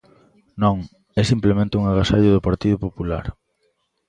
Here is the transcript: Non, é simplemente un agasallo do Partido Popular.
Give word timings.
Non, 0.63 0.77
é 1.21 1.23
simplemente 1.31 1.77
un 1.79 1.85
agasallo 1.87 2.33
do 2.33 2.45
Partido 2.47 2.77
Popular. 2.85 3.25